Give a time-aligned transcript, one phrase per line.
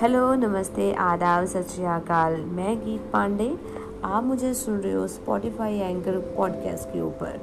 [0.00, 3.58] Hello, नमस्ते, आदाब, सत श्रीकाल मैं गीत पांडे।
[4.04, 7.38] आप मुझे सुन रहे हो स्पॉटिफाई एंकर पॉडकास्ट के ऊपर।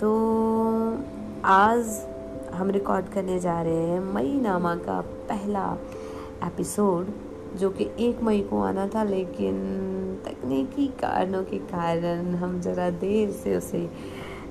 [0.00, 0.10] तो
[1.44, 2.06] आज
[2.54, 5.76] हम रिकॉर्ड करने जा रहे हैं मई नामा का पहला
[6.44, 7.06] एपिसोड
[7.56, 9.54] जो कि एक मई को आना था, लेकिन
[10.24, 13.88] तकनीकी कारणों के कारण हम ज़रा देर से उसे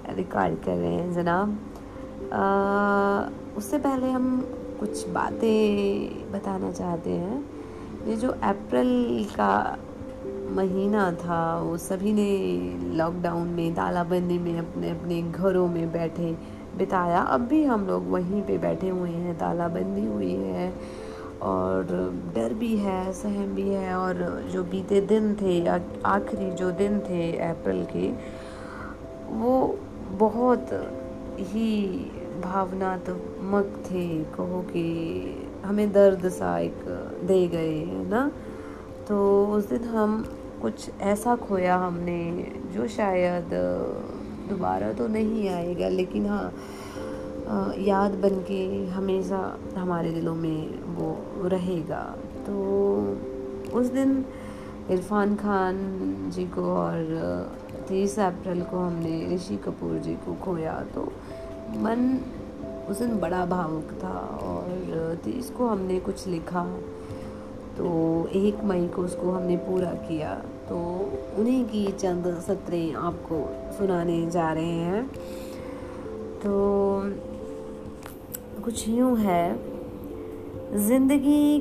[0.10, 1.58] रिकॉर्ड कर रहे हैं, जनाब।
[3.58, 4.48] उससे पहले हम
[4.80, 7.44] कुछ बातें बताना चाहते हैं।
[8.08, 9.78] ये जो अप्रैल का
[10.52, 12.30] महीना था, वो सभी ने
[12.98, 16.32] लॉकडाउन में, तालाबंदी में, अपने अपने घरों में बैठे,
[16.78, 20.74] बिताया। अब भी हम लोग वहीं पे बैठे हुए हैं, तालाबंदी हुई है
[21.42, 21.84] और
[22.36, 25.66] डर भी है, सहम भी है और जो बीते दिन थे
[26.06, 28.10] आखिरी जो दिन थे अप्रैल के,
[29.30, 29.78] वो
[30.20, 30.70] बहुत
[31.40, 31.72] ही
[32.42, 34.84] भावनात्मक थे, कहो कि
[35.66, 36.84] हमें दर्द सा एक
[37.28, 38.32] दे गए, है ना?
[39.08, 40.24] तो उस दिन हम
[40.62, 42.22] कुछ ऐसा खोया हमने
[42.74, 43.50] जो शायद
[44.50, 49.40] दोबारा तो नहीं आएगा, लेकिन हाँ याद बन के हमेशा
[49.78, 52.04] हमारे दिलों में वो रहेगा।
[52.48, 52.54] तो
[53.74, 54.24] उस दिन
[54.92, 55.76] इरफान खान
[56.36, 57.02] जी को और
[57.90, 61.12] तेईस अप्रैल को हमने ऋषि कपूर जी को खोया तो
[61.78, 62.20] मन
[62.90, 66.64] उस दिन बड़ा भावुक था और तीस को हमने कुछ लिखा।
[67.78, 67.90] तो
[68.36, 70.34] एक मई को उसको हमने पूरा किया।
[70.70, 70.78] तो
[71.38, 73.38] उन्हीं की चंद सत्रें आपको
[73.78, 75.08] सुनाने जा रहे हैं।
[76.40, 76.52] तो
[78.64, 79.46] कुछ यूँ है।
[80.88, 81.60] ज़िंदगी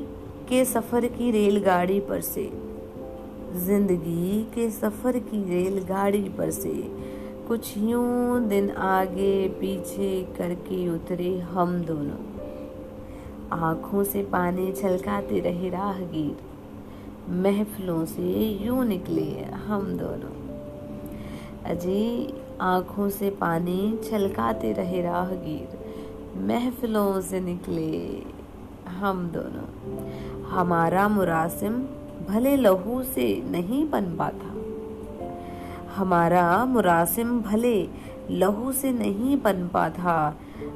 [0.49, 2.49] के सफ़र की रेलगाड़ी पर से
[3.55, 6.73] ज़िंदगी के सफ़र की रेलगाड़ी पर से
[7.49, 12.39] कुछ यूँ दिन आगे पीछे करके उतरे हम दोनों।
[13.59, 16.37] आँखों से पानी छलकाते रहे राहगीर।
[17.29, 20.49] महफिलों से यूँ निकले हम दोनों।
[21.65, 25.79] अजी, आँखों से पानी छलकाते रहे राहगीर।
[26.37, 28.23] महफिलों से निकले
[28.87, 29.97] हम दोनों।
[30.41, 31.73] हमारा मुरासिम
[32.29, 34.58] भले लहू से नहीं बन पाता।
[35.99, 37.77] हमारा मुरासिम भले
[38.31, 40.19] लहू से नहीं पनपा था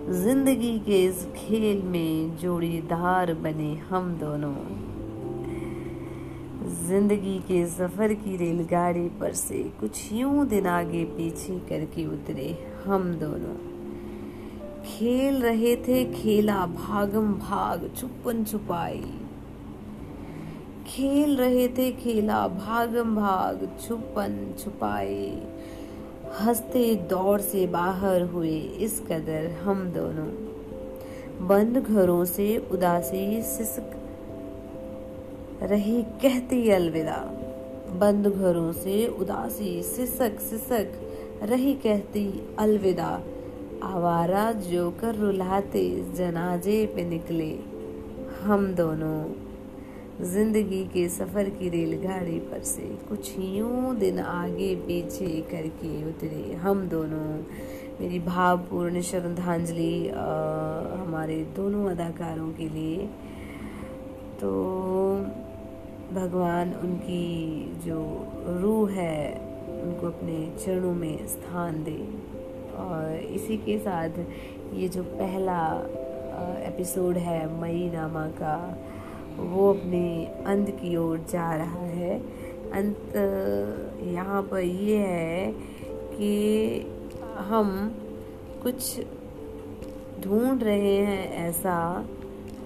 [0.09, 4.55] ज़िंदगी के इस खेल में जोड़ीदार बने हम दोनों।
[6.87, 12.49] ज़िंदगी के सफ़र की रेलगाड़ी पर से कुछ यूँ दिन आगे पीछे करके उतरे
[12.85, 13.55] हम दोनों।
[14.85, 19.03] खेल रहे थे, खेला भागम भाग, छुपन छुपाई।
[20.93, 25.41] खेल रहे थे खेला, भागम भाग, छुपन छुपाए।
[26.41, 30.27] हँसते दौड़ से बाहर हुए, इस कदर हम दोनों।
[31.47, 33.91] बंद घरों से उदासी सिसक
[35.61, 37.17] रही, कहती अलविदा।
[37.97, 40.91] बंद घरों से उदासी सिसक सिसक
[41.43, 43.21] रही, कहती अलविदा।
[43.83, 47.59] आवारा जोकर रुलाते, जनाजे पे निकले
[48.41, 49.52] हम दोनों।
[50.21, 56.87] ज़िंदगी के सफ़र की रेलगाड़ी पर से कुछ यूँ दिन आगे पीछे करके उतरे हम
[56.89, 57.29] दोनों।
[57.99, 63.07] मेरी भावपूर्ण श्रद्धांजलि हमारे दोनों अदाकारों के लिए।
[64.41, 64.51] तो
[66.13, 67.99] भगवान उनकी जो
[68.61, 69.33] रूह है,
[69.83, 71.99] उनको अपने चरणों में स्थान दे।
[72.77, 74.25] और इसी के साथ
[74.73, 75.61] ये जो पहला
[76.67, 78.55] एपिसोड है मई नामा का
[79.37, 80.03] वो अपने
[80.45, 82.17] अंत की ओर जा रहा है।
[82.73, 83.15] अंत
[84.07, 85.51] यहाँ पर ये है
[86.13, 86.31] कि
[87.47, 87.69] हम
[88.63, 88.99] कुछ
[90.23, 91.75] ढूंढ रहे हैं ऐसा,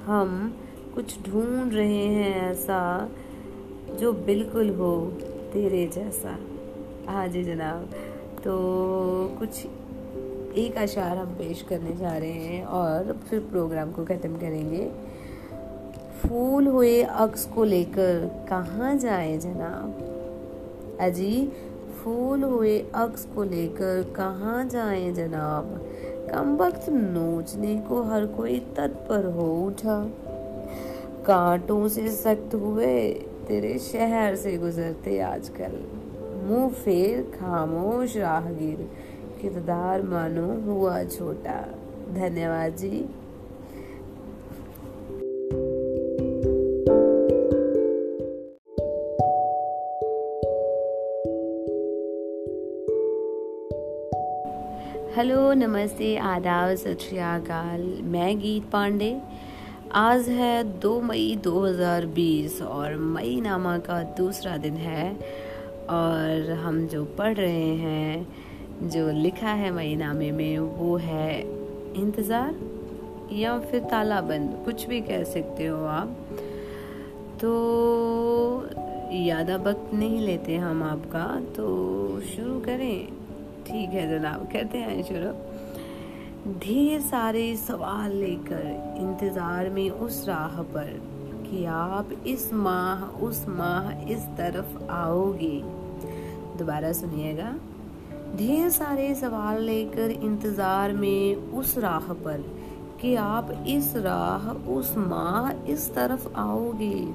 [0.06, 0.54] हम
[0.96, 3.10] कुछ ढूंढ रहे हैं ऐसा
[4.00, 4.96] जो बिल्कुल हो
[5.54, 6.38] तेरे जैसा।
[7.08, 7.90] हाँ जी जनाब
[8.44, 8.56] तो
[9.40, 9.66] कुछ
[10.58, 14.90] एक अशार हम पेश करने जा रहे हैं और फिर प्रोग्राम को ख़त्म करेंगे।
[16.18, 20.04] फूल हुए अक्स को लेकर। कहाँ जाए जनाब?
[21.02, 21.52] अजी,
[22.04, 25.88] फूल हुए अक्स को लेकर कहाँ जाए जनाब?
[26.32, 30.12] कम वक्त नोचने को हर कोई तत्पर हो उठा।
[31.28, 33.12] कांटों से सख्त हुए
[33.48, 35.84] तेरे शहर से गुजरते आजकल।
[36.48, 38.92] मुँह फेर, खामोश, राहगीर।
[39.42, 41.66] किरदार मानो हुआ छोटा।
[42.14, 43.06] धन्यवाद जी।
[55.18, 59.10] हेलो, नमस्ते, आदाब, सत श्रीकाल मैं गीत पांडे।
[59.92, 65.10] आज है दो मई 2020 और मई नामा का दूसरा दिन है
[65.90, 68.28] और हम जो पढ़ रहे हैं,
[68.84, 75.24] जो लिखा है मई नामे में, वो है इंतज़ार या फिर तालाबंद। कुछ भी कह
[75.24, 76.18] सकते हो आप।
[77.42, 78.70] तो
[79.14, 83.27] ज़्यादा वक्त नहीं लेते हम आपका तो शुरू करें।
[83.68, 85.32] ठीक है जनाब, कहते हैं शुरू।
[86.60, 88.66] ढेर सारे सवाल लेकर
[89.00, 90.92] इंतज़ार में उस राह पर
[91.50, 95.62] कि आप इस माह, उस माह इस तरफ़ आओगे।
[96.58, 97.54] दोबारा सुनिएगा।
[98.38, 102.44] ढेर सारे सवाल लेकर इंतज़ार में उस राह पर
[103.02, 107.08] कि आप इस राह, उस माह इस तरफ़ आओगे।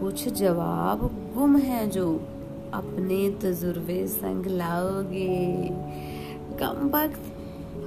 [0.00, 1.04] कुछ जवाब
[1.34, 2.08] गुम है जो
[2.76, 5.68] अपने तजुर्बे संग लाओगे।
[6.58, 7.32] कम वक्त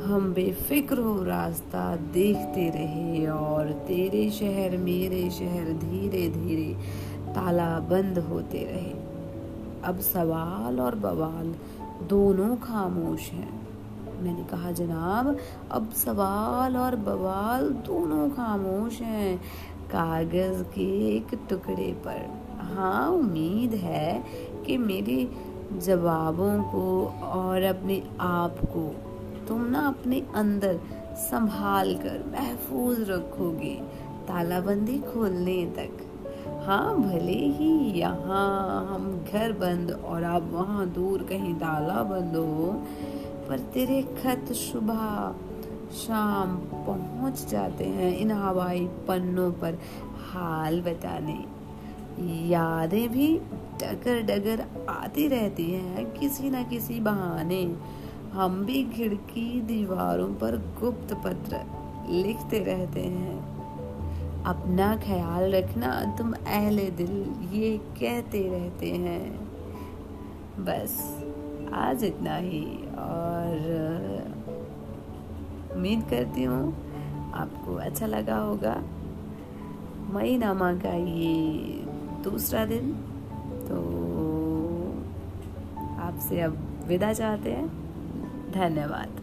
[0.05, 6.73] हम बेफिक्र हो रास्ता देखते रहे और तेरे शहर मेरे शहर धीरे धीरे
[7.33, 9.09] ताला बंद होते रहे।
[9.83, 11.55] अब सवाल और बवाल
[12.07, 13.59] दोनों खामोश हैं।
[14.21, 15.37] मैंने कहा, जनाब,
[15.71, 19.37] अब सवाल और बवाल दोनों खामोश हैं
[19.91, 24.23] कागज़ के एक टुकड़े पर। हाँ उम्मीद है
[24.69, 25.17] कि मेरे
[25.81, 26.87] जवाबों को
[27.27, 28.83] और अपने आप को
[29.47, 30.79] तुम ना अपने अंदर
[31.19, 33.73] संभाल कर महफूज रखोगे,
[34.27, 36.05] तालाबंदी खोलने तक।
[36.65, 42.71] हाँ भले ही यहाँ हम घर बंद और आप वहाँ दूर कहीं ताला बंद हो,
[43.49, 45.05] पर तेरे खत सुबह
[45.97, 46.55] शाम
[46.87, 49.79] पहुँच जाते हैं इन हवाई पन्नों पर
[50.31, 51.43] हाल बताने।
[52.21, 53.37] यादें भी
[53.81, 57.75] डगर डगर आती रहती हैं किसी न किसी बहाने।
[58.33, 61.61] हम भी खिड़की दीवारों पर गुप्त पत्र
[62.09, 63.59] लिखते रहते हैं।
[64.43, 69.49] अपना ख्याल रखना तुम अहले दिल, ये कहते रहते हैं।
[70.59, 71.23] बस,
[71.73, 72.65] आज इतना ही
[72.97, 73.55] और,
[75.75, 76.75] उम्मीद करती हूँ
[77.33, 78.83] आपको अच्छा लगा होगा।
[80.13, 81.88] मई नामा का ये
[82.23, 82.93] दूसरा दिन।
[83.67, 83.77] तो
[85.99, 86.57] आपसे अब
[86.87, 87.67] विदा चाहते हैं।
[88.51, 89.15] धन्यवाद।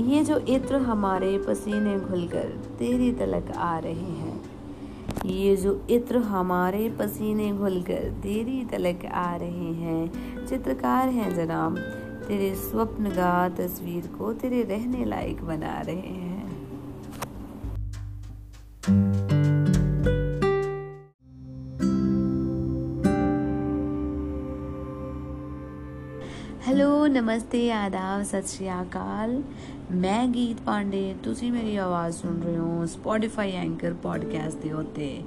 [0.00, 2.48] ये जो इत्र हमारे पसीने घुलकर
[2.78, 4.31] तेरी तलक आ रहे हैं
[5.26, 11.76] ये जो इत्र हमारे पसीने घुल कर तेरी तलक आ रहे हैं। चित्रकार हैं जनाब,
[12.28, 16.31] तेरे स्वप्न गा तस्वीर को तेरे रहने लायक बना रहे हैं।
[27.12, 29.42] ਨਮਸਤੇ, ਆਦਾਬ, ਸਤਿ ਸ਼੍ਰੀ ਅਕਾਲ।
[29.94, 35.22] ਮੈਂ ਗੀਤ ਪਾਂਡੇ, ਤੁਸੀਂ ਮੇਰੀ ਆਵਾਜ਼ ਸੁਣ ਰਹੇ ਹੋ ਸਪੋਟੀਫਾਈ ਐਂਕਰ ਪੋਡਕਾਸਟ ਦੇ ਉੱਤੇ।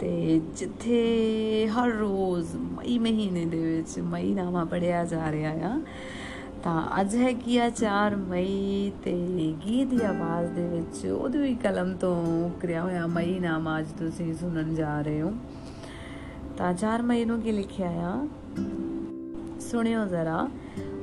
[0.00, 5.80] ਤੇ ਜਿੱਥੇ ਹਰ ਰੋਜ਼ ਮਈ ਮਹੀਨੇ ਦੇ ਵਿੱਚ ਮਈ ਨਾਮਾ ਪੜਿਆ ਜਾ ਰਿਹਾ ਆ,
[6.64, 9.14] ਤਾਂ ਅੱਜ ਹੈ ਕੀ ਆ 4 ਮਈ ਤੇ
[9.66, 14.34] ਗੀਤ ਦੀ ਆਵਾਜ਼ ਦੇ ਵਿੱਚ ਉਹਦੀ ਵੀ ਕਲਮ ਤੋਂ ਕਰਿਆ ਹੋਇਆ ਮਈ ਨਾਮਾ ਅੱਜ ਤੁਸੀਂ
[14.34, 15.32] ਸੁਣਨ ਜਾ ਰਹੇ ਹੋ।
[16.56, 18.26] ਤਾਂ 4 ਮਈ ਨੂੰ ਕੀ ਲਿਖਿਆ ਆ?
[19.60, 20.48] ਸੁਣਿਓ ਜ਼ਰਾ।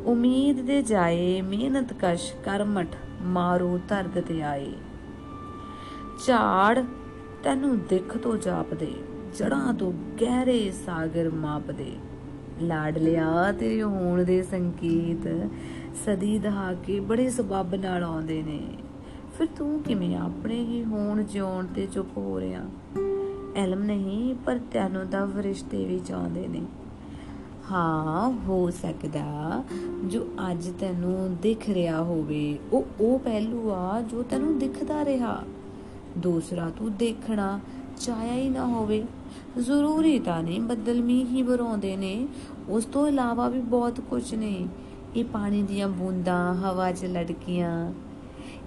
[0.05, 4.74] ਉਮੀਦ ਦੇ ਜਾਏ, ਮਿਹਨਤ ਕਸ਼ ਕਰਮਠ ਮਾਰੂ ਧਰਦ ਤੇ ਆਏ।
[6.27, 6.84] ਝਾੜ
[7.43, 8.93] ਤੈਨੂੰ ਦਿੱਖ ਤੋਂ ਜਾਪਦੇ
[9.38, 9.91] ਜੜਾਂ ਤੋਂ
[10.22, 11.91] ਗਹਿਰੇ ਸਾਗਰ ਮਾਪਦੇ।
[12.62, 15.50] ਲਾਡ ਲਿਆ ਤੇਰੇ ਹੋਣ ਦੇ ਸੰਕੇਤ,
[16.05, 18.77] ਸਦੀ ਦਹਾਕੇ ਬੜੇ ਸਬਬ ਨਾਲ ਆਉਂਦੇ ਨੇ।
[19.38, 22.65] ਫਿਰ ਤੂੰ ਕਿਵੇਂ ਆਪਣੇ ਹੀ ਹੋਣ ਜਿਉਣ ਤੇ ਚੁੱਪ ਹੋ ਰਿਆ
[23.55, 26.62] ਇਲਮ ਨਹੀਂ, ਪਰ ਤੈਨੂੰ ਤਾਂ ਫਰਿਸ਼ਤੇ ਵੀ ਚਾਹੁੰਦੇ ਨੇ।
[27.71, 29.63] ਹਾਂ, ਹੋ ਸਕਦਾ
[30.05, 35.43] ਜੋ ਅੱਜ ਤੈਨੂੰ ਦਿਖ ਰਿਹਾ ਹੋਵੇ। ਉਹ ਉਹ ਪਹਿਲੂ ਆ ਜੋ ਤੈਨੂੰ ਦਿਖਦਾ ਰਿਹਾ।
[36.17, 37.59] ਦੂਸਰਾ ਤੂੰ ਦੇਖਣਾ
[37.99, 39.05] ਚਾਹਿਆ ਹੀ ਨਾ ਹੋਵੇ।
[39.59, 42.27] ਜ਼ਰੂਰੀ ਤਾਂ ਨਹੀਂ ਬੱਦਲ ਮੀਂਹ ਹੀ ਵਰਾਉਂਦੇ ਨੇ।
[42.69, 44.67] ਉਸ ਤੋਂ ਇਲਾਵਾ ਵੀ ਬਹੁਤ ਕੁਝ ਨੇ।
[45.15, 47.93] ਇਹ ਪਾਣੀ ਦੀਆਂ ਬੂੰਦਾਂ, ਹਵਾ 'ਚ ਲੜਕੀਆਂ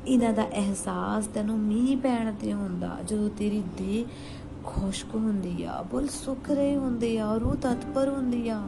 [0.06, 4.04] ਇਹਨਾਂ ਦਾ ਅਹਿਸਾਸ ਤੈਨੂੰ ਮੀਂਹ ਪੈਣ ਤੇ ਹੁੰਦਾ ਜਦੋਂ ਤੇਰੀ ਦੇਹ
[4.66, 8.62] ਖੁਸ਼ਕ ਹੁੰਦੀ ਆ, ਬੁੱਲ ਸੁੱਕ ਰਹੇ ਹੁੰਦੇ ਆ, ਰੂਹ ਤਤਪਰ ਹੁੰਦੀ ਆ।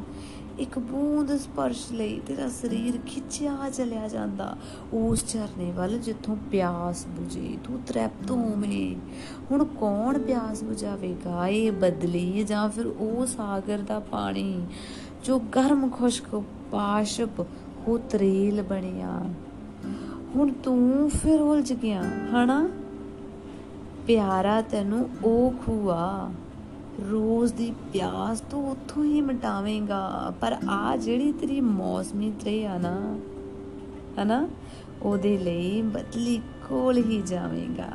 [0.58, 4.56] ਇੱਕ ਬੂੰਦ ਸਪਰਸ਼ ਲਈ ਤੇਰਾ ਸਰੀਰ ਖਿੱਚਿਆ ਚਲਿਆ ਜਾਂਦਾ।
[4.92, 8.96] ਉਸ ਝਰਨੇ ਵੱਲ ਜਿੱਥੋਂ ਪਿਆਸ ਬੁਝੇ, ਤੂੰ ਤ੍ਰਿਪਤ ਹੋਵੇਂ
[9.50, 14.66] ਹੁਣ ਕੌਣ ਪਿਆਸ ਬੁਝਾਵੇਗਾ, ਇਹ ਬਦਲੀ ਜਾਂ ਫਿਰ ਉਹ ਸਾਗਰ ਦਾ ਪਾਣੀ?
[15.24, 17.40] ਜੋ ਗਰਮ ਖੁਸ਼ਕ ਪਾਸ਼ਪ
[17.88, 19.24] ਹੋ ਤਰੇਲ ਬਣਿਆ।
[20.36, 22.68] ਹੁਣ ਤੂੰ ਫਿਰ ਉਲਝ ਗਿਆ, ਹਨਾ?
[24.06, 26.30] ਪਿਆਰਾ ਤੈਨੂੰ ਉਹ ਖੂਆ,
[27.10, 33.18] ਰੋਜ਼ ਦੀ ਪਿਆਸ ਤੂੰ ਉੱਥੋਂ ਹੀ ਮਿਟਾਵੇਂਗਾ। ਪਰ ਆ ਜਿਹੜੀ ਤੇਰੀ ਮੌਸਮੀ ਤਰੇ ਆ ਨਾ,
[34.22, 34.48] ਹਨਾ,
[35.02, 37.90] ਉਹਦੇ ਲਈ ਬਦਲੀ ਕੋਲ ਹੀ ਜਾਵੇਂਗਾ।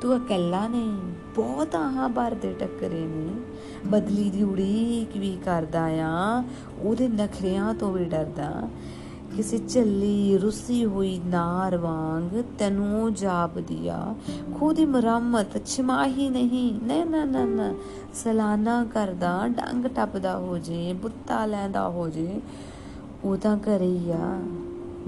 [0.00, 0.98] ਤੂੰ ਇਕੱਲਾ ਨਹੀਂ,
[1.34, 3.28] ਬਹੁਤ ਆਹਾਂ ਬਾਰ ਦੇ ਟੱਕਰੇ ਨੇ।
[3.86, 6.44] ਬਦਲੀ ਦੀ ਉਡੀਕ ਵੀ ਕਰਦਾ ਆ,
[6.80, 8.68] ਉਹਦੇ ਨਖਰਿਆਂ ਤੋਂ ਵੀ ਡਰਦਾ।
[9.36, 14.14] ਕਿਸੇ ਚੱਲੀ ਰੁੱਸੀ ਹੋਈ ਨਾਰ ਵਾਂਗ ਤੈਨੂੰ ਜਾਪਦੀ ਆ
[14.58, 17.74] ਖੁਦ ਮਰਮਤ ਛਮਾਹੀ ਨਹੀਂ। ਨਾ ਨਾ ਨਾ ਨਾ।
[18.14, 22.40] ਸਲਾਨਾ ਕਰਦਾ, ਡੰਗ ਟੱਪਦਾ ਹੋ ਜੇ, ਬੁੱਤਾ ਲੈਂਦਾ ਹੋ ਜੇ।
[23.24, 24.40] ਉਹ ਤਾਂ ਕਰੀ ਆ।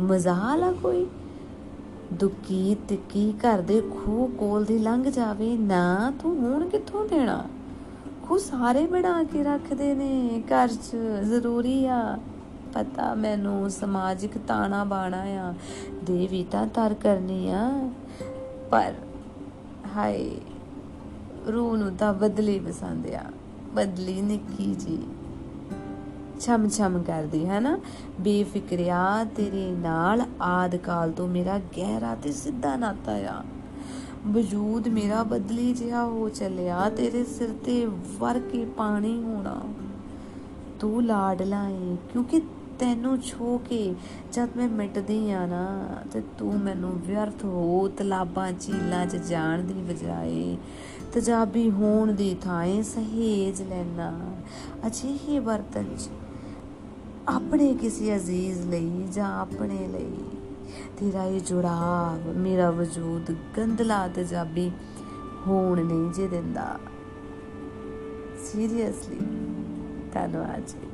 [0.00, 1.06] ਮਜ਼ਾਲਾ ਕੋਈ?
[2.12, 7.44] ਦੁੱਕੀ ਤਿੱਕੀ ਘਰ ਦੇ ਖੂਹ ਕੋਲ ਦੀ ਲੰਘ ਜਾਵੇ। ਨਾ, ਤੂੰ ਹੁਣ ਕਿੱਥੋਂ ਦੇਣਾ?
[8.22, 12.18] ਖੂ ਸਾਰੇ ਬਣਾ ਕੇ ਰੱਖਦੇ ਨੇ। ਘਰ 'ਚ ਜ਼ਰੂਰੀ ਆ।
[12.74, 15.54] ਪਤਾ ਮੈਨੂੰ ਸਮਾਜਿਕ ਤਾਣਾ ਬਾਣਾ ਆ
[16.04, 17.90] ਦੇਵੀ ਤਾਂ ਤਰ ਕਰਨੀ ਆ।
[18.70, 18.94] ਪਰ
[19.96, 20.36] ਹਾਏ,
[21.52, 23.24] ਰੂਹ ਨੂੰ ਤਾਂ ਬਦਲੀ ਪਸੰਦ ਆ।
[23.74, 25.06] ਬਦਲੀ ਨਿੱਕੀ ਜੀ।
[26.40, 27.78] ਛਮ ਛਮ ਕਰਦੀ ਹੈ ਨਾ
[28.20, 33.42] ਬੇਫਿਕਰਿਆ ਤੇਰੇ ਨਾਲ, ਆਦ ਕਾਲ ਤੋਂ ਮੇਰਾ ਗਹਿਰਾ ਤੇ ਸਿੱਧਾ ਨਾਤਾ ਆ।
[34.26, 37.86] ਵਜੂਦ ਮੇਰਾ ਬਦਲੀ ਜਿਹਾ ਹੋ ਚੱਲਿਆ, ਤੇਰੇ ਸਿਰ ਤੇ
[38.18, 39.60] ਵਰ ਕੇ ਪਾਣੀ ਹੋਣਾ।
[40.80, 42.42] ਤੂੰ ਲਾਡਲਾ ਏ, ਕਿਉਂਕਿ
[42.82, 43.94] ਤੈਨੂੰ ਛੋ ਕੇ
[44.32, 49.74] ਜਦ ਮੈਂ ਮਿਟਦੀ ਆ ਨਾ, ਤੇ ਤੂੰ ਮੈਨੂੰ ਵਿਅਰਥ ਹੋ, ਤਲਾਬਾਂ ਝੀਲਾਂ 'ਚ ਜਾਣ ਦੀ
[49.74, 50.56] ਬਜਾਏ,
[51.12, 54.18] ਤਜਾਬੀ ਹੋਣ ਦੀ ਥਾਂ ਸਹੇਜ ਲੈਣਾ
[54.86, 56.08] ਅਜਿਹੇ ਬਰਤਨ 'ਚ
[57.28, 60.16] ਆਪਣੇ ਕਿਸੇ ਅਜ਼ੀਜ਼ ਲਈ ਜਾਂ ਆਪਣੇ ਲਈ?
[60.98, 64.70] ਤੇਰਾ ਇਹ ਜੁੜਾਵ ਮੇਰਾ ਵਜੂਦ ਗੰਦਲਾ ਤਜਾਬੀ
[65.46, 66.78] ਹੋਣ ਨਹੀਂ ਜੇ ਦਿੰਦਾ।
[68.44, 69.20] ਸੀਰੀਅਸਲੀ
[70.14, 70.91] ਧੰਨਵਾਦ ਜੀ।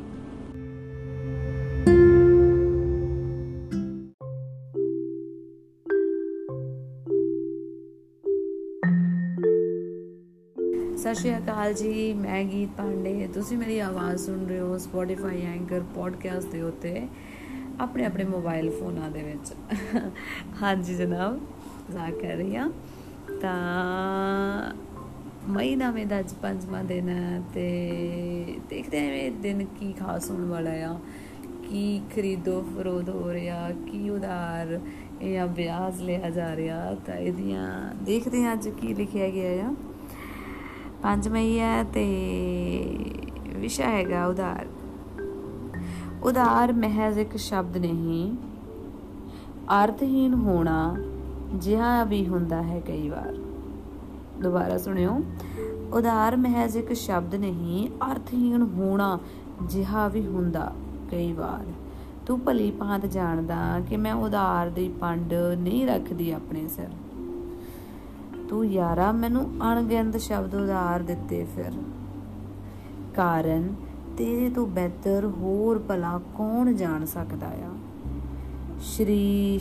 [11.18, 16.48] ਸ਼੍ਰੀ ਅਕਾਲ ਜੀ, ਮੈਂ ਗੀਤ ਪਾਂਡੇ। ਤੁਸੀਂ ਮੇਰੀ ਆਵਾਜ਼ ਸੁਣ ਰਹੇ ਹੋ ਸਪੋਟੀਫਾਈ ਐਂਕਰ ਪੋਡਕਾਸਟ
[16.48, 17.06] ਦੇ ਉੱਤੇ,
[17.80, 19.52] ਆਪਣੇ ਆਪਣੇ ਮੋਬਾਈਲ ਫੋਨਾਂ ਦੇ ਵਿੱਚ।
[20.62, 21.38] ਹਾਂਜੀ ਜਨਾਬ
[21.92, 22.70] ਜਾ ਕਰ ਰਹੀ ਹਾਂ।
[23.40, 24.74] ਤਾਂ
[25.48, 30.44] ਮਈ ਨਾਵੇਂ ਦਾ ਅੱਜ ਪੰਜਵਾਂ ਦਿਨ ਹੈ ਤੇ ਦੇਖਦੇ ਹਾਂ ਇਹ ਦਿਨ ਕੀ ਖਾਸ ਹੋਣ
[30.44, 30.98] ਵਾਲਾ ਆ।
[31.62, 34.78] ਕੀ ਖਰੀਦੋ ਫਰੋਦ ਹੋ ਰਿਹਾ, ਕੀ ਉਧਾਰ
[35.24, 39.74] ਜਾਂ ਵਿਆਜ ਲਿਆ ਜਾ ਰਿਹਾ। ਤਾਂ ਇਹਦੀਆਂ ਦੇਖਦੇ ਹਾਂ ਅੱਜ ਕੀ ਲਿਖਿਆ ਗਿਆ ਆ।
[41.02, 42.04] 5 ਮਈ ਹੈ ਤੇ
[43.56, 44.66] ਵਿਸ਼ਾ ਹੈਗਾ ਉਧਾਰ।
[46.22, 48.36] ਉਧਾਰ ਮਹਿਜ਼ ਇੱਕ ਸ਼ਬਦ ਨਹੀਂ
[49.84, 50.96] ਅਰਥਹੀਨ ਹੋਣਾ
[51.54, 53.36] ਜਿਹਾ ਵੀ ਹੁੰਦਾ ਹੈ ਕਈ ਵਾਰ।
[54.42, 55.20] ਦੁਬਾਰਾ ਸੁਣਿਓ।
[55.92, 59.18] ਉਧਾਰ ਮਹਿਜ਼ ਇੱਕ ਸ਼ਬਦ ਨਹੀਂ ਅਰਥਹੀਨ ਹੋਣਾ
[59.62, 60.72] ਜਿਹਾ ਵੀ ਹੁੰਦਾ
[61.10, 61.72] ਕਈ ਵਾਰ।
[62.26, 66.88] ਤੂੰ ਭਲੀ ਭਾਂਤ ਜਾਣਦਾ ਕਿ ਮੈਂ ਉਧਾਰ ਦੀ ਪੰਡ ਨਹੀਂ ਰੱਖਦੀ ਆਪਣੇ ਸਿਰ।
[68.48, 71.72] ਤੂੰ ਯਾਰਾ, ਮੈਨੂੰ ਅਣਗਿਣਤ ਸ਼ਬਦ ਉਧਾਰ ਦਿੱਤੇ ਫਿਰ।
[73.14, 73.74] ਕਾਰਨ,
[74.18, 77.70] ਤੇਰੇ ਤੋਂ ਬਿਹਤਰ ਹੋਰ ਭਲਾ ਕੌਣ ਜਾਣ ਸਕਦਾ ਆ?
[78.80, 79.60] ਸ਼੍ਰੀ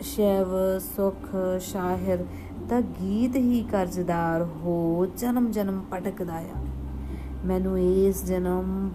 [0.00, 1.28] ਸ਼ੈਵ, ਸੁਖ,
[1.60, 2.24] ਸ਼ਾਹਿਰ
[2.68, 6.64] ਦਾ ਗੀਤ ਹੀ ਕਰਜ਼ਦਾਰ ਹੋ ਜਨਮ ਜਨਮ ਪਟਕਦਾ ਆ।
[7.44, 8.90] ਮੈਨੂੰ ਇਸ ਜਨਮ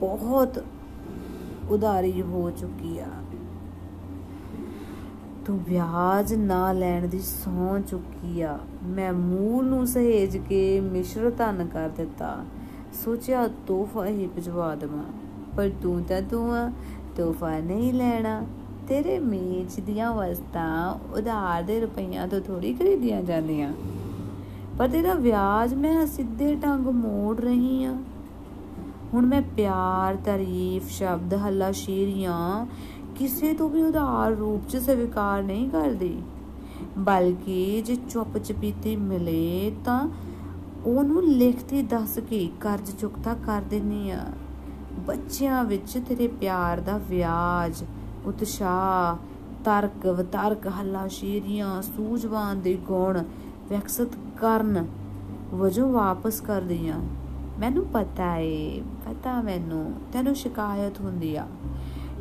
[0.00, 0.64] ਬਹੁਤ
[1.70, 3.08] ਉਧਾਰੀ ਹੋ ਚੁੱਕੀ ਆ।
[5.46, 11.68] ਤੂੰ ਵਿਆਜ ਨਾ ਲੈਣ ਦੀ ਸੌਂ ਚੁੱਕੀ ਆ। ਮੈਂ ਮੂਲ ਨੂੰ ਸਹੇਜ ਕੇ ਮਿਸ਼ਰ ਧਨ
[11.72, 12.44] ਕਰ ਦਿੱਤਾ।
[13.04, 15.04] ਸੋਚਿਆ, ਤੋਹਫਾ ਹੀ ਭਜਵਾ ਦਵਾਂ।
[15.56, 16.72] ਪਰ ਤੂੰ ਤਾਂ ਤੂੰ ਆ,
[17.16, 18.46] ਤੋਹਫਾ ਨਹੀਂ ਲੈਣਾ।
[18.88, 23.72] ਤੇਰੇ ਮੇਚ ਦੀਆਂ ਵਸਤਾਂ ਉਧਾਰ ਦੇ ਰੁਪਈਆਂ ਤੋਂ ਥੋੜੀ ਖਰੀਦੀਆਂ ਜਾਂਦੀਆਂ।
[24.78, 27.96] ਪਰ ਤੇਰਾ ਵਿਆਜ ਮੈਂ ਸਿੱਧੇ ਢੰਗ ਮੋੜ ਰਹੀ ਆ।
[29.14, 32.66] ਹੁਣ ਮੈਂ ਪਿਆਰ, ਤਾਰੀਫ, ਸ਼ਬਦ ਹੱਲਾ ਸ਼ੇਰੀਆਂ
[33.20, 36.22] ਕਿਸੇ ਤੋਂ ਵੀ ਉਧਾਰ ਰੂਪ 'ਚ ਸਵੀਕਾਰ ਨਹੀਂ ਕਰਦੀ।
[36.98, 40.08] ਬਲਕਿ ਜੇ ਚੁੱਪ ਚਪੀਤੇ ਮਿਲੇ ਤਾਂ
[40.86, 44.24] ਉਹਨੂੰ ਲਿਖਤੀ ਦੱਸ ਕੇ ਕਰਜ਼ ਚੁਕਤਾ ਕਰ ਦਿੰਨੀ ਆ।
[45.06, 47.84] ਬੱਚਿਆਂ ਵਿੱਚ ਤੇਰੇ ਪਿਆਰ ਦਾ ਵਿਆਜ,
[48.26, 49.16] ਉਤਸ਼ਾਹ,
[49.64, 53.22] ਤਰਕ, ਵਤਰਕ ਹੱਲਾ ਸ਼ੇਰੀਆਂ ਸੂਝਵਾਨ ਦੇ ਗੁਣ
[53.70, 54.86] ਵਿਕਸਿਤ ਕਰਨ
[55.54, 57.00] ਵਜੋਂ ਵਾਪਸ ਕਰਦੀਆਂ।
[57.58, 61.46] ਮੈਨੂੰ ਪਤਾ ਏ, ਪਤਾ ਮੈਨੂੰ, ਤੈਨੂੰ ਸ਼ਿਕਾਇਤ ਹੁੰਦੀ ਆ।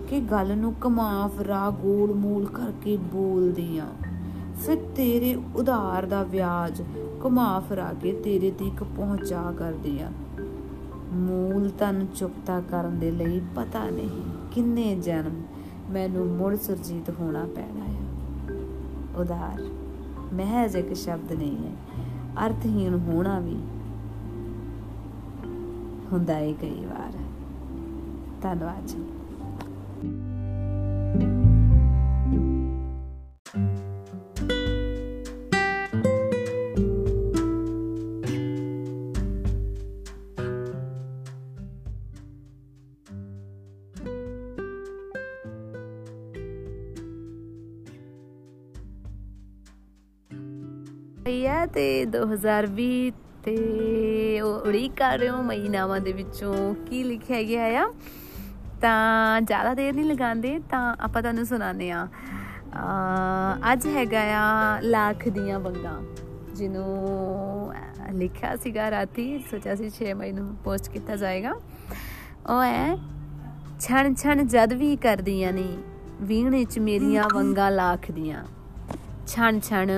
[0.09, 3.85] ਕਿ ਗੱਲ ਨੂੰ ਕਮਾ ਫਰਾ ਗੋਲ ਮੂਲ ਕਰਕੇ ਬੋਲਦੀ ਆ।
[4.61, 6.81] ਫਿਰ ਤੇਰੇ ਉਧਾਰ ਦਾ ਵਿਆਜ
[7.21, 10.09] ਕਮਾ ਫਰਾ ਕੇ ਤੇਰੇ ਤੱਕ ਪਹੁੰਚਾ ਕਰਦੀ ਆ।
[11.13, 15.41] ਮੂਲ ਤਨ ਚੁਕਤਾ ਕਰਨ ਦੇ ਲਈ ਪਤਾ ਨਹੀਂ ਕਿੰਨੇ ਜਨਮ
[15.89, 18.57] ਮੈਨੂੰ ਮੁੜ ਸੁਰਜੀਤ ਹੋਣਾ ਪੈਣਾ ਹੈ
[19.17, 19.61] ਉਧਾਰ,
[20.33, 21.71] ਮਹਿਜ਼ ਇੱਕ ਸ਼ਬਦ ਨਹੀਂ ਹੈ
[22.45, 23.57] ਅਰਥਹੀਨ ਹੋਣਾ ਵੀ
[26.11, 27.13] ਹੁੰਦਾ ਹੈ ਕਈ ਵਾਰ।
[28.41, 29.03] ਧੰਨਵਾਦ ਜੀ।
[51.73, 53.09] ਤੇ 2020
[53.43, 53.55] ਤੇ
[54.41, 56.53] ਉਡੀਕ ਕਰ ਰਹੇ ਹੋ ਮਹੀਨਾਵਾਂ ਦੇ ਵਿੱਚੋਂ।
[56.85, 57.91] ਕੀ ਲਿਖਿਆ ਗਿਆ ਆ?
[58.81, 62.07] ਤਾਂ ਜ਼ਿਆਦਾ ਦੇਰ ਨਹੀਂ ਲਗਾਉਂਦੇ ਤਾਂ ਆਪਾਂ ਤੁਹਾਨੂੰ ਸੁਣਾਉਂਦੇ ਆ
[63.73, 65.99] ਅੱਜ ਹੈਗਾ ਆ ਲੱਖ ਦੀਆਂ ਵੰਗਾਂ
[66.55, 67.73] ਜਿਹਨੂੰ
[68.13, 71.51] ਲਿਖਿਆ ਸੀਗਾ ਰਾਤੀ ਸੋਚਿਆ ਸੀ 6 ਮਈ ਨੂੰ ਪੋਸਟ ਕੀਤਾ ਜਾਏਗਾ।
[72.49, 72.95] ਉਹ ਹੈ
[73.79, 75.67] ਛਣ ਛਣ ਜਦ ਵੀ ਕਰਦੀਆਂ ਨੇ
[76.21, 78.43] ਵੀਣੇ ਚ ਮੇਰੀਆਂ ਵੰਗਾਂ ਲਾਖਦੀਆਂ
[79.27, 79.91] ਛਣ ਛਣ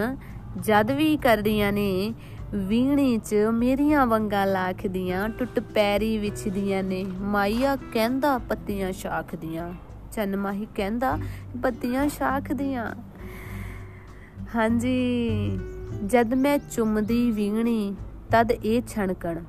[0.59, 2.13] ਜਦ ਵੀ ਕਰਦੀਆਂ ਨੇ,
[2.55, 9.73] ਵੀਣੇ 'ਚ ਮੇਰੀਆਂ ਵੰਗਾਂ ਲਾਖਦੀਆਂ, ਟੁੱਟ ਪੈਰੀ ਵਿਛਦੀਆਂ ਨੇ। ਮਾਈਆ ਕਹਿੰਦਾ ਪੱਤੀਆਂ ਸ਼ਾਖ ਦੀਆਂ
[10.11, 11.17] ਚੰਨ ਮਾਹੀ ਕਹਿੰਦਾ
[11.63, 12.95] ਪੱਤੀਆਂ ਸ਼ਾਖ ਦੀਆਂ
[14.55, 15.59] ਹਾਂਜੀ,
[16.05, 17.95] ਜਦ ਮੈਂ ਚੁੰਮਦੀ ਵੀਣੀ,
[18.31, 19.39] ਤਦ ਇਹ ਛਣਕਣ।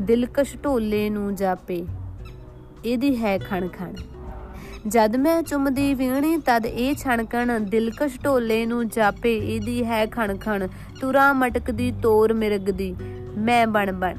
[0.00, 1.86] ਦਿਲਕਸ਼ ਢੋਲੇ ਨੂੰ ਜਾਪੇ।
[2.84, 3.94] ਇਹਦੀ ਹੈ ਖਣ ਖਣ
[4.86, 10.68] ਜਦ ਮੈਂ ਚੁੰਮਦੀ ਵੀਣੀ ਤਦ ਇਹ ਛਣਕਣ, ਦਿਲਕਸ਼ ਢੋਲੇ ਨੂੰ ਜਾਪੇ, ਇਹਦੀ ਹੈ ਖਣਖਣ,
[11.00, 12.96] ਤੁਰਾ ਮਟਕਦੀ, ਤੋਰ ਮਿਰਗਦੀ,
[13.38, 14.16] ਮੈਂ ਬਣ ਬਣ।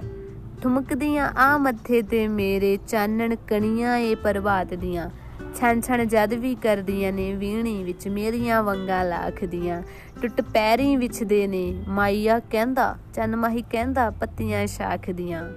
[0.61, 5.09] ਠੁਮਕਦੀਆਂ ਆ ਮੱਥੇ ਤੇ ਮੇਰੇ, ਚਾਨਣ ਕਣੀਆਂ ਏ ਪ੍ਰਭਾਤ ਦੀਆਂ।
[5.55, 9.83] ਛਣ ਛਣ ਜਦ ਵੀ ਕਰਦੀਆਂ ਨੇ ਵੀਣੀ ਵਿੱਚ ਮੇਰੀਆਂ ਵੰਗਾਂ ਲਾਖਦੀਆਂ।
[10.21, 15.53] ਟੁੱਟ ਪੈਰੀ ਵਿੱਚ ਦੇ ਨੇ, ਮਾਈਆ ਕਹਿੰਦਾ, ਚੰਨ ਮਾਹੀ ਕਹਿੰਦਾ, ਪੱਤੀਆਂ ਸ਼ਾਖ ਦੀਆਂ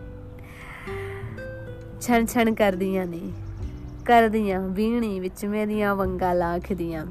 [2.00, 3.20] ਛਣ ਛਣ ਕਰਦੀਆਂ ਨੇ।
[4.06, 7.04] ਕਰਦੀਆਂ, ਵੀਣੀ ਵਿੱਚ ਮੇਰੀਆਂ ਵੰਗਾਂ ਲਾਖਦੀਆਂ।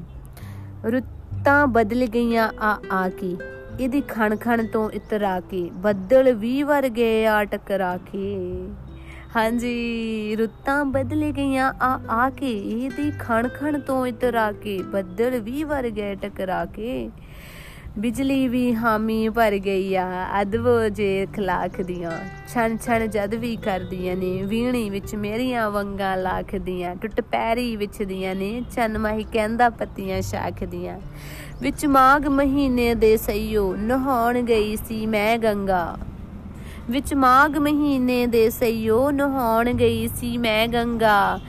[0.84, 3.36] ਰੁੱਤਾਂ ਬਦਲ ਗਈਆਂ ਆ ਆ ਕੇ,
[3.80, 8.36] ਇਹਦੀ ਖਣ ਖਣ ਤੋਂ ਇਤਰਾ ਕੇ, ਬੱਦਲ ਵੀ ਵਰ ਗਏ ਆ ਟਕਰਾ ਕੇ।
[9.36, 15.64] ਹਾਂਜੀ, ਰੁੱਤਾਂ ਬਦਲ ਗਈਆਂ ਆ ਆ ਕੇ, ਇਹਦੀ ਖਣ ਖਣ ਤੋਂ ਇਤਰਾ ਕੇ, ਬੱਦਲ ਵੀ
[15.64, 17.10] ਵਰ ਗਏ ਟਕਰਾ ਕੇ।
[17.98, 22.10] ਬਿਜਲੀ ਵੀ ਹਾਮੀ ਭਰ ਗਈ ਆ, ਅਦਵ ਜੇ ਖਲਾਖ ਦੀਆਂ।
[22.48, 28.34] ਛਣ ਛਣ ਜਦ ਵੀ ਕਰਦੀਆਂ ਨੇ, ਵੀਣੀ ਵਿੱਚ ਮੇਰੀਆਂ ਵੰਗਾਂ ਲਾਖਦੀਆਂ, ਟੁੱਟ ਪੈਰੀ ਵਿੱਚ ਦੀਆਂ
[28.34, 30.98] ਨੇ, ਚੰਨ ਮਾਹੀ ਕਹਿੰਦਾ ਪੱਤੀਆਂ ਸ਼ਾਖਦੀਆਂ
[31.62, 35.96] ਵਿੱਚ ਮਾਗ ਮਹੀਨੇ ਦੇ ਸਈਓ, ਨਹਾਉਣ ਗਈ ਸੀ ਮੈਂ ਗੰਗਾ।
[36.90, 41.40] ਵਿੱਚ ਮਾਗ ਮਹੀਨੇ ਦੇ ਸਈਓ, ਨਹਾਉਣ ਗਈ ਸੀ ਮੈਂ ਗੰਗਾ।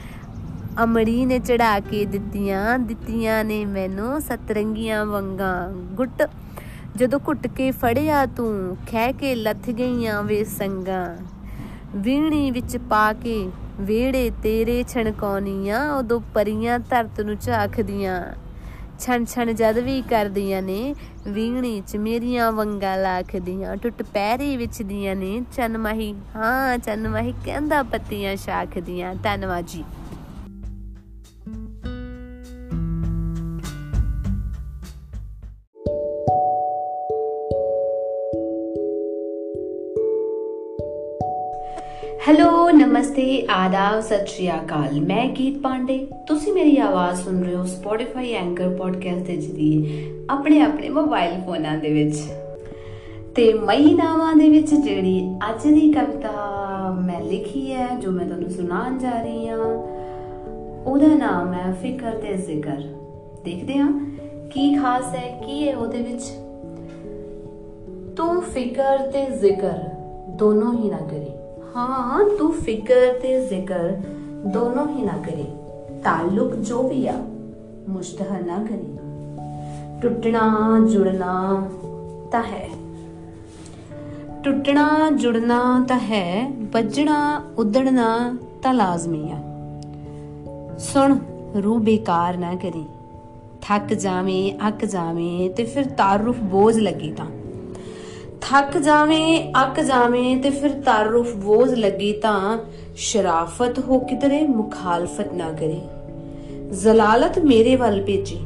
[0.82, 6.22] ਅਮੜੀ ਨੇ ਚੜਾ ਕੇ ਦਿੱਤੀਆਂ ਦਿੱਤੀਆਂ ਨੇ ਮੈਨੂੰ ਸਤਰੰਗੀਆਂ ਵੰਗਾਂ। ਗੁੱਟ,
[6.96, 11.16] ਜਦੋਂ ਘੁੱਟ ਕੇ ਫੜਿਆ ਤੂੰ, ਖਹਿ ਕੇ ਲੱਥ ਗਈਆਂ ਵੇ ਸੰਗਾ।
[11.96, 13.48] ਵੀਣੀ ਵਿੱਚ ਪਾ ਕੇ
[13.80, 18.22] ਵੇੜੇ ਤੇਰੇ ਛਣਕੌਨੀਆਂ ਉਦੋਂ ਪਰੀਆਂ ਧਰਤ ਨੂੰ ਝਾਖਦੀਆਂ
[19.00, 20.94] ਛਣ ਛਣ ਜਦ ਵੀ ਕਰਦੀਆਂ ਨੇ,
[21.28, 27.34] ਵੀਣੀ ਚ ਮੇਰੀਆਂ ਵੰਗਾਂ ਲਾਖਦੀਆਂ। ਟੁੱਟ ਪੈਰੀ ਵਿੱਚ ਦੀਆਂ ਨੇ, ਚੰਨ ਮਾਹੀ, ਹਾਂ, ਚੰਨ ਮਾਹੀ
[27.44, 29.84] ਕਹਿੰਦਾ ਪੱਤੀਆਂ ਸ਼ਾਖਦੀਆਂ ਧੰਨਵਾਦ ਜੀ।
[42.28, 47.64] ਹੈਲੋ ਨਮਸਤੇ ਆਦਾਬ ਸਤਿ ਸ਼੍ਰੀ ਅਕਾਲ ਮੈਂ ਗੀਤ ਪਾਂਡੇ। ਤੁਸੀਂ ਮੇਰੀ ਆਵਾਜ਼ ਸੁਣ ਰਹੇ ਹੋ
[47.64, 52.16] ਸਪੋਟੀਫਾਈ ਐਂਕਰ ਪੋਡਕਾਸਟ ਦੇ ਜਰੀਏ, ਆਪਣੇ ਆਪਣੇ ਮੋਬਾਈਲ ਫੋਨਾਂ ਦੇ ਵਿੱਚ।
[53.34, 56.32] ਤੇ ਮਹੀਨਾਵਾਂ ਦੇ ਵਿੱਚ ਜਿਹੜੀ ਅੱਜ ਦੀ ਕਵਿਤਾ
[57.06, 59.64] ਮੈਂ ਲਿਖੀ ਹੈ, ਜੋ ਮੈਂ ਤੁਹਾਨੂੰ ਸੁਣਾਉਣ ਜਾ ਰਹੀ ਹਾਂ,
[60.86, 62.82] ਉਹਦਾ ਨਾਮ ਹੈ ਫਿਕਰ ਤੇ ਜ਼ਿਕਰ।
[63.44, 63.92] ਦੇਖਦੇ ਹਾਂ
[64.50, 66.22] ਕੀ ਖਾਸ ਹੈ, ਕੀ ਹੈ ਉਹਦੇ ਵਿੱਚ।
[68.16, 69.78] ਤੂੰ ਫਿਕਰ ਤੇ ਜ਼ਿਕਰ
[70.28, 71.45] ਦੋਨੋਂ ਹੀ ਨਾ ਕਰੀ।
[71.76, 73.92] ਹਾਂ, ਤੂੰ ਫਿਕਰ ਤੇ ਜ਼ਿਕਰ
[74.46, 75.44] ਦੋਨੋਂ ਹੀ ਨਾ ਕਰੇ।
[76.04, 77.24] ਤਾਲੁਕ ਜੋ ਵੀ ਆ
[77.88, 78.98] ਮੁਸ਼ਤਹਰ ਨਾ ਕਰੇ।
[80.02, 81.66] ਟੁੱਟਣਾ, ਜੁੜਨਾ
[82.32, 82.68] ਤਾਂ ਹੈ।
[84.44, 89.38] ਟੁੱਟਣਾ, ਜੁੜਨਾ ਤਾਂ ਹੈ, ਵੱਜਣਾ, ਉਦੜਨਾ ਤਾਂ ਲਾਜ਼ਮੀ ਆ।
[90.78, 91.18] ਸੁਣ
[91.56, 92.84] ਰੂ ਬੇਕਾਰ ਨਾ ਕਰੀ।
[93.62, 97.26] ਥੱਕ ਜਾਵੇਂ, ਅੱਕ ਜਾਵੇਂ ਤੇ ਫਿਰ ਤਾਰੁਫ ਬੋਝ ਲੱਗੀ ਤਾਂ।
[98.40, 102.58] ਥੱਕ ਜਾਵੇਂ, ਅੱਕ ਜਾਵੇਂ ਤੇ ਫਿਰ ਤਾਰੁਫ ਬੋਝ ਲੱਗੀ ਤਾਂ
[102.96, 105.80] ਸ਼ਰਾਫਤ ਹੋ ਕਿਧਰੇ ਮੁਖਾਲਫਤ ਨਾ ਕਰੇ।
[106.72, 108.38] ਜ਼ਲਾਲਤ ਮੇਰੇ ਵੱਲ ਭੇਜੀ।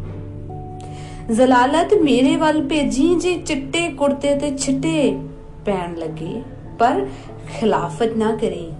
[1.30, 5.18] ਜ਼ਲਾਲਤ ਮੇਰੇ ਵੱਲ ਭੇਜੀ ਜੇ ਚਿੱਟੇ ਕੁੜਤੇ ਤੇ ਛਿੱਟੇ
[5.66, 6.42] ਪੈਣ ਲੱਗੇ,
[6.78, 7.06] ਪਰ
[7.48, 8.70] ਖਿਲਾਫਤ ਨਾ ਕਰੇ।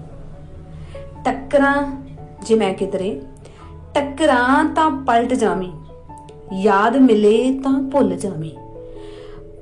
[1.25, 2.07] ਟੱਕਰਾਂ,
[2.47, 3.21] ਜੇ ਮੈਂ ਕਿਧਰੇ,
[3.95, 5.73] ਟੱਕਰਾਂ ਤਾਂ ਪਲਟ ਜਾਵੀਂ,
[6.53, 8.70] ਯਾਦ ਮਿਲੇ ਤਾਂ ਭੁੱਲ ਜਾਵੀਂ।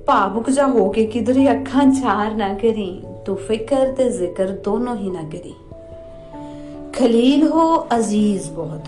[0.08, 5.10] ਭਾਵੁਕ ਜਾ ਹੋ ਕੇ ਕਿਧਰੇ ਅੱਖਾਂ ਚਾਰ ਨਾ ਕਰੀ, ਤੂੰ ਫਿਕਰ ਤੇ ਜ਼ਿਕਰ ਦੋਨੋਂ ਹੀ
[5.10, 5.54] ਨਾ ਕਰੀ।
[6.92, 8.80] ਖਲੀਲ ਹੋ ਅਜ਼ੀਜ਼ ਬਹੁਤ।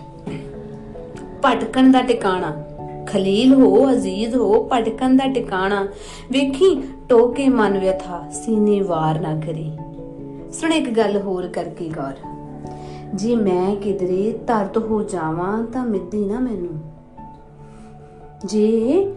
[1.45, 2.65] ਭਟਕਣ ਦਾ ਟਿਕਾਣਾ।
[3.07, 5.89] ਖਲੀਲ ਹੋ ਅਜ਼ੀਜ਼ ਹੋ ਭਟਕਣ ਦਾ ਟਿਕਾਣਾ।
[6.31, 9.73] ਵੇਖੀ, ਟੋਕੇ ਮਨ ਵਿਥਾ, ਸੀਨੇ ਵਾਰ ਨਾ ਕਰੀ।
[10.53, 12.15] ਸੁਣ ਇੱਕ ਗੱਲ ਹੋਰ ਕਰਕੇ ਗੌਰ।
[13.15, 16.81] ਜੇ ਮੈਂ ਕਿਧਰੇ ਤਰਤ ਹੋ ਜਾਵਾਂ ਤਾਂ ਮਿੱਦੀ ਨਾ ਮੈਨੂੰ।
[18.45, 19.13] ਜੇ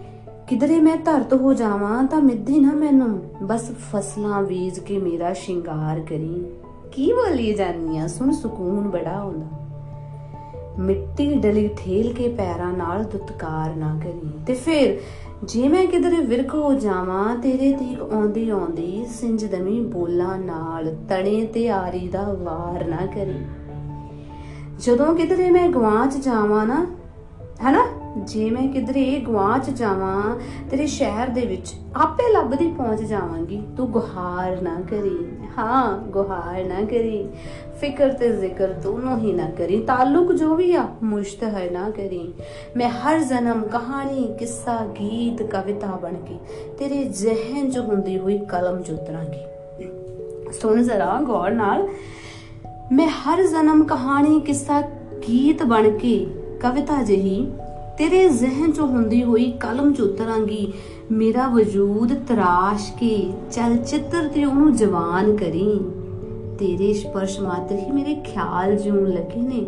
[0.47, 5.99] ਕਿਧਰੇ ਮੈਂ ਧਰਤ ਹੋ ਜਾਵਾਂ ਤਾਂ ਮਿੱਧੀ ਨਾ ਮੈਨੂੰ। ਬਸ ਫਸਲਾਂ ਬੀਜ ਕੇ ਮੇਰਾ ਸ਼ਿੰਗਾਰ
[5.99, 6.45] ਕਰੀ।
[6.91, 9.45] ਕੀ ਬੋਲੀ ਜਾਨੀਆਂ ਸੁਣ, ਸਕੂਨ ਬੜਾ ਹੁੰਦਾ
[10.79, 14.99] ਮਿੱਟੀ ਡਲੀ ਠੇਲ ਕੇ ਪੈਰਾਂ ਨਾਲ ਦੁਤਕਾਰ ਨਾ ਕਰੀ। ਤੇ ਫਿਰ
[15.43, 21.45] ਜੇ ਮੈਂ ਕਿਧਰੇ ਵਿਰਕ ਹੋ ਜਾਵਾਂ, ਤੇਰੇ ਤੀਕ ਆਉਂਦੀ ਆਉਂਦੀ ਸਿੰਜ ਦਮੀ ਬੋਲਾਂ ਨਾਲ ਤਣੇ
[21.45, 23.45] ਤੇ ਆਰੀ ਦਾ ਵਾਰ ਨਾ ਕਰੀ।
[24.79, 26.85] ਜਦੋਂ ਕਿਧਰੇ ਮੈਂ ਗਵਾਚ ਜਾਵਾਂ ਨਾ,
[27.61, 27.85] ਹੈਨਾ?
[28.17, 34.61] ਜੇ ਮੈਂ ਕਿਧਰੇ ਗਵਾਚ ਜਾਵਾਂ, ਤੇਰੇ ਸ਼ਹਿਰ ਦੇ ਵਿੱਚ ਆਪੇ ਲੱਭਦੀ ਪਹੁੰਚ ਜਾਵਾਂਗੀ। ਤੂੰ ਗੁਹਾਰ
[34.61, 37.27] ਨਾ ਕਰੀ। ਹਾਂ, ਗੁਹਾਰ ਨਾ ਕਰੀ।
[37.81, 42.33] ਫਿਕਰ ਤੇ ਜ਼ਿਕਰ ਦੋਨੋਂ ਹੀ ਨਾ ਕਰੀ। ਤਾਲੁਕ ਜੋ ਵੀ ਆ ਮੁਸ਼ਤਹਰ ਨਾ ਕਰੀ।
[42.77, 46.39] ਮੈਂ ਹਰ ਜਨਮ ਕਹਾਣੀ, ਕਿੱਸਾ, ਗੀਤ, ਕਵਿਤਾ ਬਣ ਕੇ
[46.79, 49.41] ਤੇਰੇ ਜ਼ਿਹਨ ਚ ਹੁੰਦੀ ਹੋਈ ਕਲਮ ਚ ਉਤਰਾਂਗੀ
[50.51, 51.87] ਸੁਣ ਜ਼ਰਾ ਗੌਰ ਨਾਲ।
[52.91, 54.81] ਮੈਂ ਹਰ ਜਨਮ ਕਹਾਣੀ, ਕਿੱਸਾ,
[55.27, 56.27] ਗੀਤ ਬਣ ਕੇ
[56.59, 57.51] ਕਵਿਤਾ ਜਹੀ
[57.97, 60.73] ਤੇਰੇ ਜ਼ਿਹਨ ਚੋਂ ਹੁੰਦੀ ਹੋਈ ਕਲਮ ਚ ਉਤਰਾਂਗੀ।
[61.11, 65.79] ਮੇਰਾ ਵਜੂਦ ਤਰਾਸ਼ ਕੇ ਚਲ ਚਿੱਤਰ ਤੇ ਉਹਨੂੰ ਜਵਾਨ ਕਰੀ।
[66.59, 69.65] ਤੇਰੇ ਸਪਰਸ਼ ਮਾਤਰ ਹੀ ਮੇਰੇ ਖਿਆਲ ਜਿਉਂ ਲੱਗੇ ਨੇ।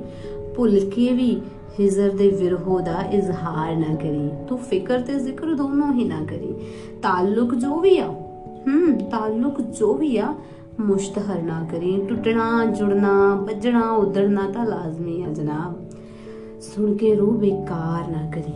[0.55, 1.41] ਭੁੱਲ ਕੇ ਵੀ
[1.79, 6.53] ਹਿਜ਼ਰ ਦੇ ਵਿਰਹੋ ਦਾ ਇਜ਼ਹਾਰ ਨਾ ਕਰੀ। ਤੂੰ ਫਿਕਰ ਤੇ ਜ਼ਿਕਰ ਦੋਨੋਂ ਹੀ ਨਾ ਕਰੀ।
[7.01, 8.07] ਤਾਲੁਕ ਜੋ ਵੀ ਆ,
[8.67, 10.33] ਹੂੰ, ਤਾਲੁਕ ਜੋ ਵੀ ਆ,
[10.79, 15.85] ਮੁਸ਼ਤਹਰ ਨਾ ਕਰੀ। ਟੁੱਟਣਾ, ਜੁੜਨਾ, ਵੱਜਣਾ, ਉਧੜਨਾ ਤਾਂ ਲਾਜ਼ਮੀ ਆ ਜਨਾਬ।
[16.64, 18.52] ਸੁਣ ਕੇ ਰੂਹ ਬੇਕਾਰ ਨਾ ਕਰੀ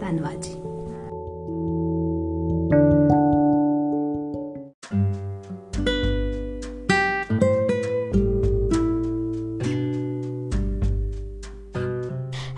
[0.00, 0.68] ਧੰਨਵਾਦ ਜੀ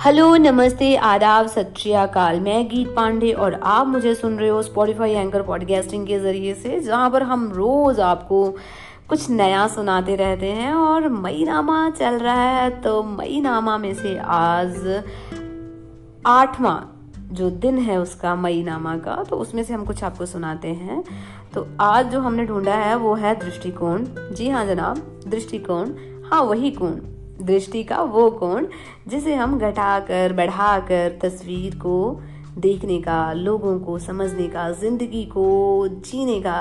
[0.00, 5.10] हेलो नमस्ते आदाब सत श्रीकाल मैं गीत पांडे और आप मुझे सुन रहे हो स्पॉटिफाई
[5.12, 8.40] एंकर पॉडकास्टिंग के ज़रिए से जहाँ पर हम रोज़ आपको
[9.09, 13.93] कुछ नया सुनाते रहते हैं और मई नामा चल रहा है तो मई नामा में
[13.93, 15.03] से आज
[16.25, 16.75] आठवां
[17.35, 21.03] जो दिन है उसका मई नामा का तो उसमें से हम कुछ आपको सुनाते हैं।
[21.53, 25.91] तो आज जो हमने ढूंढा है वो है दृष्टिकोण। जी हाँ जनाब, दृष्टिकोण।
[26.31, 26.91] हाँ वही कोण।
[27.41, 28.65] दृष्टि का वो कोण,
[29.07, 32.21] जिसे हम घटाकर, बढ़ाकर तस्वीर को
[32.57, 36.57] देखने का, लोगों को समझने का, ज़िंदगी को जीने का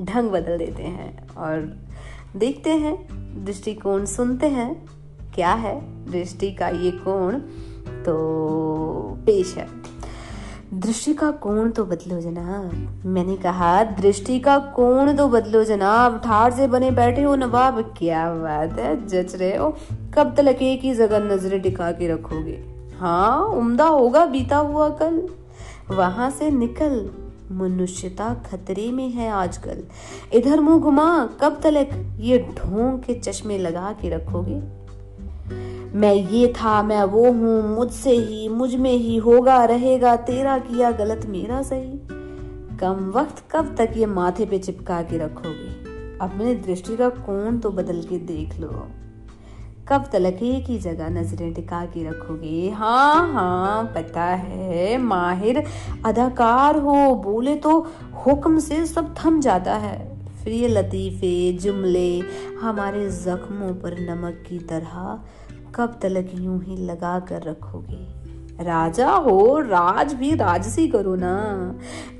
[0.00, 1.76] ढंग बदल देते हैं और
[2.36, 3.08] देखते हैं,
[3.44, 4.86] दृष्टिकोण सुनते हैं,
[5.34, 5.80] क्या है
[6.10, 7.34] दृष्टि का ये कोण
[7.88, 8.16] तो
[9.26, 9.66] पेश है।
[10.74, 16.52] दृष्टि का कोण तो बदलो जनाब। मैंने कहा, दृष्टि का कोण तो बदलो जनाब। ठार
[16.52, 19.06] से बने बैठे हो नवाब, क्या बात है?
[19.06, 19.76] जच रहे हो?
[20.14, 22.64] कब तक एक ही जगह नज़रें टिका के रखोगे?
[23.00, 25.28] हाँ उम्दा होगा, बीता हुआ कल।
[25.90, 27.10] वहाँ से निकल।
[27.52, 29.84] मनुष्यता खतरे में है आजकल।
[30.32, 34.78] इधर मुँह घुमा, कब तलक ये ढोंग के चश्मे लगा के रखोगे?
[35.98, 41.26] मैं ये था, मैं वो हूँ, मुझसे ही, मुझमें ही होगा, रहेगा, तेरा किया गलत
[41.26, 41.98] मेरा सही।
[42.76, 45.88] कम वक्त कब तक ये माथे पे चिपका के रखोगे?
[46.18, 48.86] अपने दृष्टि का कोण तो बदल के देख लो।
[49.88, 52.70] कब तलक एक ही जगह नज़रें टिका के रखोगे?
[52.70, 55.64] हाँ हाँ पता है, माहिर
[56.04, 57.86] अदाकार हो, बोले तो
[58.26, 62.22] हुक्म से सब थम जाता है। फिर ये लतीफे, जुमले,
[62.60, 65.20] हमारे जख्मों पर नमक की तरह
[65.74, 68.18] कब तलक यूँ ही लगा कर रखोगे?
[68.64, 71.34] राजा हो, राज भी राजसी करो ना।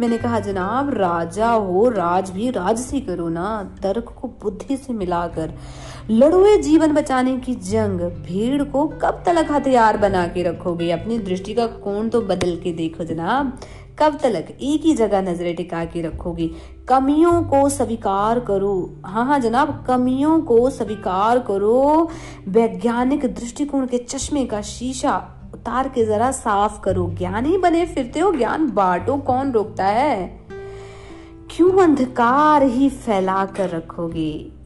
[0.01, 5.53] मैंने कहा, जनाब, राजा हो, राज भी राजसी करो ना। तर्क को बुद्धि से मिलाकर
[6.11, 10.91] लड़ोए जीवन बचाने की जंग, भीड़ को कब तलक हथियार बना के रखोगे?
[10.91, 13.59] अपनी दृष्टि का कोण तो बदल के देखो जनाब।
[13.99, 16.51] कब तलक एक ही जगह नज़रें टिका के रखोगे?
[16.89, 22.09] कमियों को स्वीकार करो। हाँ हाँ जनाब, कमियों को स्वीकार करो।
[22.49, 28.21] वैज्ञानिक दृष्टिकोण के चश्मे का शीशा उतार के जरा साफ़ करो। ज्ञान ही बने फिरते
[28.21, 30.41] हो, ज्ञान बांटो, कौन रोकता है?
[31.51, 34.58] क्यों अंधकार ही फैला कर रखोगे?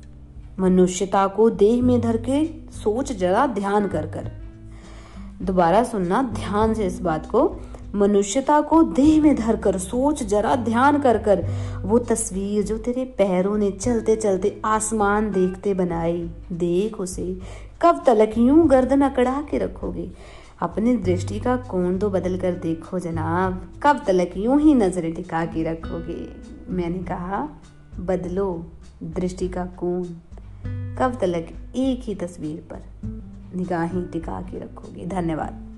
[0.59, 4.31] मनुष्यता को देह में धर के सोच जरा ध्यान कर कर।
[5.43, 7.57] दोबारा सुनना ध्यान से इस बात को।
[7.95, 11.47] मनुष्यता को देह में धर कर, सोच जरा ध्यान कर कर।
[11.83, 17.38] वो तस्वीर जो तेरे पैरों ने चलते चलते आसमान देखते बनाई, देख उसे।
[17.83, 20.11] कब तलक यूँ गर्दन अकड़ा के रखोगे?
[20.61, 25.45] अपनी दृष्टि का कोण तो बदल कर देखो जनाब। कब तलक यूँ ही नज़रें टिका
[25.45, 26.29] के रखोगे?
[26.69, 27.49] मैंने कहा,
[28.01, 28.67] बदलो
[29.03, 30.05] दृष्टि का कोण।
[30.99, 32.81] कब तलक एक ही तस्वीर पर।
[33.57, 35.72] निगाहें टिका के रखोगे। धन्यवाद।